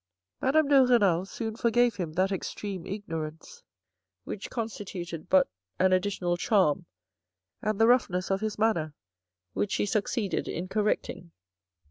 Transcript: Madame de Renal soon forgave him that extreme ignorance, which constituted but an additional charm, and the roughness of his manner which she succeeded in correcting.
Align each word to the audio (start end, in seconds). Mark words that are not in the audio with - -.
Madame 0.41 0.67
de 0.67 0.81
Renal 0.83 1.27
soon 1.27 1.55
forgave 1.55 1.97
him 1.97 2.13
that 2.13 2.31
extreme 2.31 2.87
ignorance, 2.87 3.61
which 4.23 4.49
constituted 4.49 5.29
but 5.29 5.47
an 5.77 5.93
additional 5.93 6.37
charm, 6.37 6.87
and 7.61 7.79
the 7.79 7.85
roughness 7.85 8.31
of 8.31 8.41
his 8.41 8.57
manner 8.57 8.95
which 9.53 9.73
she 9.73 9.85
succeeded 9.85 10.47
in 10.47 10.67
correcting. 10.67 11.29